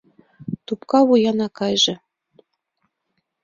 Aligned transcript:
Тупка 0.65 0.99
вуян 1.07 1.39
акайже 1.47 1.95